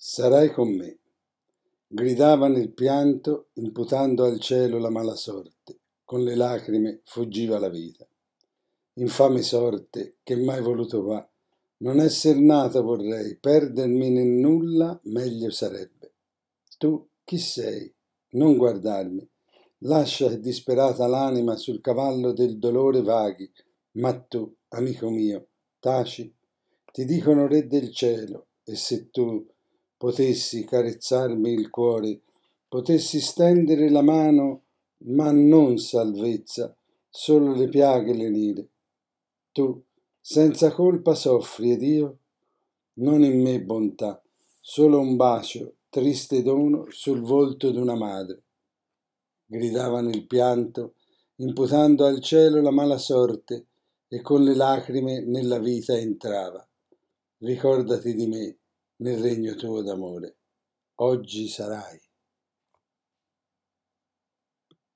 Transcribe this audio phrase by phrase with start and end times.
[0.00, 0.96] Sarai con me.
[1.88, 5.80] Gridava nel pianto, imputando al cielo la mala sorte.
[6.04, 8.08] Con le lacrime fuggiva la vita.
[8.92, 11.28] Infame sorte che mai voluto va.
[11.78, 16.14] Non esser nata vorrei, perdermi nel nulla meglio sarebbe.
[16.78, 17.92] Tu chi sei?
[18.34, 19.28] Non guardarmi.
[19.78, 23.50] Lascia disperata l'anima sul cavallo del dolore vaghi,
[23.94, 25.48] ma tu, amico mio,
[25.80, 26.32] taci.
[26.84, 29.44] Ti dicono re del cielo, e se tu
[29.98, 32.22] potessi carezzarmi il cuore,
[32.68, 34.62] potessi stendere la mano,
[35.06, 36.74] ma non salvezza,
[37.10, 38.68] solo le piaghe lenire.
[39.52, 39.82] Tu,
[40.20, 42.18] senza colpa soffri ed io?
[42.94, 44.22] Non in me bontà,
[44.60, 48.42] solo un bacio, triste dono sul volto d'una madre.
[49.46, 50.94] Gridava nel pianto,
[51.36, 53.66] imputando al cielo la mala sorte,
[54.08, 56.66] e con le lacrime nella vita entrava.
[57.38, 58.57] Ricordati di me,
[58.98, 60.36] nel regno tuo d'amore.
[60.96, 62.00] Oggi sarai.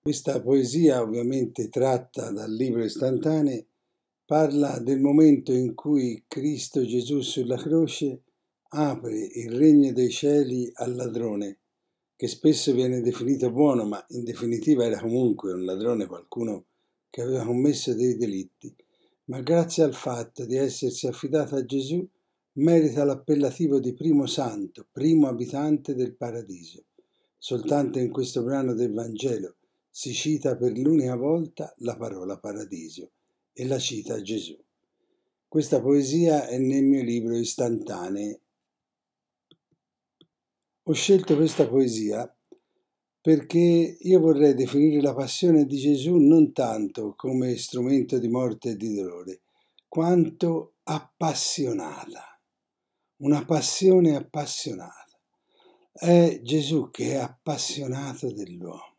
[0.00, 3.66] Questa poesia, ovviamente tratta dal libro istantaneo,
[4.24, 8.22] parla del momento in cui Cristo Gesù sulla croce
[8.70, 11.58] apre il regno dei cieli al ladrone,
[12.16, 16.66] che spesso viene definito buono, ma in definitiva era comunque un ladrone, qualcuno
[17.10, 18.74] che aveva commesso dei delitti,
[19.26, 22.08] ma grazie al fatto di essersi affidato a Gesù,
[22.54, 26.84] merita l'appellativo di primo santo, primo abitante del paradiso.
[27.38, 29.56] Soltanto in questo brano del Vangelo
[29.88, 33.12] si cita per l'unica volta la parola paradiso
[33.52, 34.56] e la cita Gesù.
[35.48, 38.40] Questa poesia è nel mio libro Istantanee.
[40.84, 42.32] Ho scelto questa poesia
[43.20, 48.76] perché io vorrei definire la passione di Gesù non tanto come strumento di morte e
[48.76, 49.42] di dolore,
[49.86, 52.31] quanto appassionata
[53.22, 55.06] una passione appassionata.
[55.92, 58.96] È Gesù che è appassionato dell'uomo,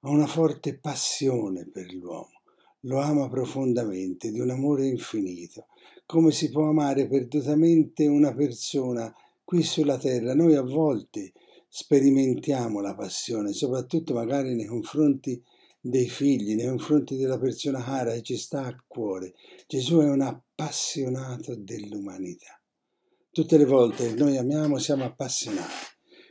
[0.00, 2.40] ha una forte passione per l'uomo,
[2.80, 5.66] lo ama profondamente, di un amore infinito.
[6.06, 9.14] Come si può amare perdutamente una persona
[9.44, 10.34] qui sulla terra?
[10.34, 11.32] Noi a volte
[11.68, 15.42] sperimentiamo la passione, soprattutto magari nei confronti
[15.78, 19.34] dei figli, nei confronti della persona cara che ci sta a cuore.
[19.66, 22.58] Gesù è un appassionato dell'umanità.
[23.36, 25.74] Tutte le volte noi amiamo siamo appassionati.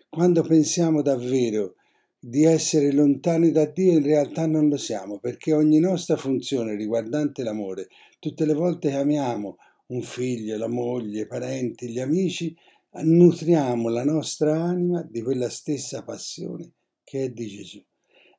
[0.10, 1.76] Quando pensiamo davvero
[2.18, 7.44] di essere lontani da Dio, in realtà non lo siamo, perché ogni nostra funzione riguardante
[7.44, 9.58] l'amore, tutte le volte che amiamo
[9.90, 12.56] un figlio, la moglie, i parenti, gli amici,
[12.94, 16.72] nutriamo la nostra anima di quella stessa passione
[17.04, 17.86] che è di Gesù.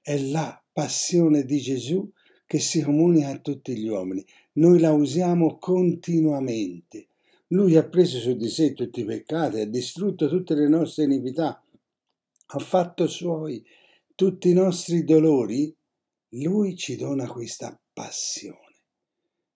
[0.03, 2.11] È la passione di Gesù
[2.45, 4.27] che si comunica a tutti gli uomini.
[4.55, 7.11] Noi la usiamo continuamente
[7.49, 11.63] lui ha preso su di sé tutti i peccati, ha distrutto tutte le nostre iniquità,
[12.47, 13.65] ha fatto suoi
[14.15, 15.75] tutti i nostri dolori.
[16.31, 18.65] Lui ci dona questa passione.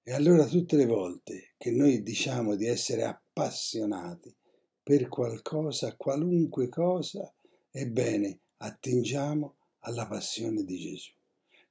[0.03, 4.35] E allora tutte le volte che noi diciamo di essere appassionati
[4.83, 7.33] per qualcosa, qualunque cosa,
[7.71, 11.13] ebbene, attingiamo alla passione di Gesù.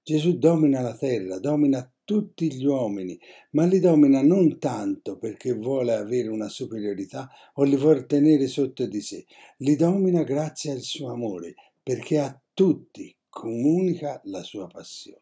[0.03, 3.19] Gesù domina la terra, domina tutti gli uomini,
[3.51, 8.87] ma li domina non tanto perché vuole avere una superiorità o li vuole tenere sotto
[8.87, 9.27] di sé,
[9.57, 11.53] li domina grazie al suo amore,
[11.83, 15.21] perché a tutti comunica la sua passione.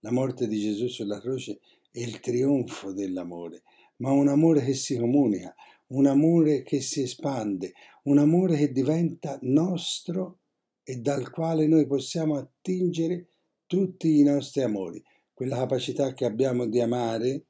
[0.00, 1.60] La morte di Gesù sulla croce
[1.90, 3.62] è il trionfo dell'amore,
[3.96, 5.54] ma un amore che si comunica,
[5.86, 10.40] un amore che si espande, un amore che diventa nostro
[10.82, 13.28] e dal quale noi possiamo attingere
[13.64, 15.02] tutti i nostri amori,
[15.40, 17.46] quella capacità che abbiamo di amare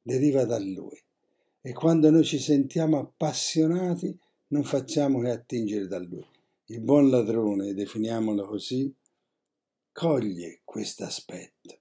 [0.00, 0.96] deriva da Lui.
[1.60, 4.16] E quando noi ci sentiamo appassionati,
[4.50, 6.24] non facciamo che attingere da Lui.
[6.66, 8.94] Il buon ladrone, definiamolo così,
[9.90, 11.80] coglie questo aspetto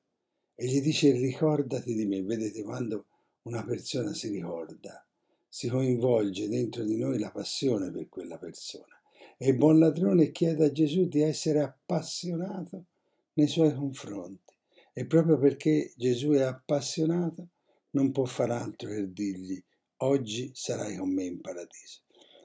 [0.56, 2.24] e gli dice ricordati di me.
[2.24, 3.06] Vedete, quando
[3.44, 5.06] una persona si ricorda,
[5.48, 9.00] si coinvolge dentro di noi la passione per quella persona.
[9.38, 12.86] E il buon ladrone chiede a Gesù di essere appassionato
[13.34, 14.51] nei suoi confronti.
[14.94, 17.48] E proprio perché Gesù è appassionato,
[17.92, 19.62] non può far altro che dirgli,
[19.98, 22.02] oggi sarai con me in paradiso.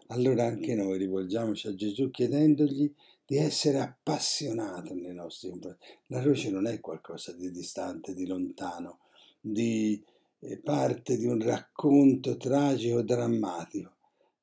[0.08, 2.92] Allora anche noi rivolgiamoci a Gesù chiedendogli
[3.26, 5.84] di essere appassionato nei nostri confronti.
[6.06, 9.00] La croce non è qualcosa di distante, di lontano,
[9.40, 10.00] di
[10.38, 13.96] eh, parte di un racconto tragico, drammatico.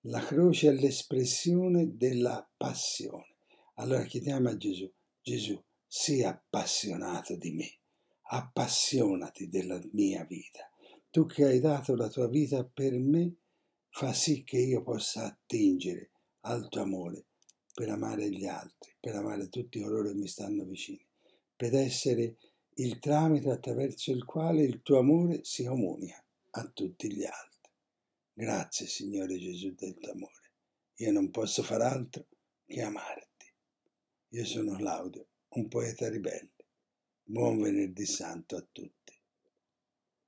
[0.07, 3.35] La croce è l'espressione della passione.
[3.75, 4.91] Allora chiediamo a Gesù,
[5.21, 5.57] Gesù,
[5.87, 7.77] sii appassionato di me
[8.33, 10.67] appassionati della mia vita.
[11.11, 13.35] Tu che hai dato la tua vita per me,
[13.89, 16.09] fa sì che io possa attingere
[16.41, 17.25] al tuo amore,
[17.71, 21.05] per amare gli altri, per amare tutti coloro che mi stanno vicini,
[21.55, 22.37] per essere
[22.77, 27.69] il tramite attraverso il quale il tuo amore si comunica a tutti gli altri.
[28.33, 30.51] Grazie Signore Gesù del tuo amore.
[30.95, 32.25] Io non posso far altro
[32.65, 33.45] che amarti.
[34.29, 36.52] Io sono Claudio, un poeta ribelle.
[37.25, 39.02] Buon venerdì santo a tutti.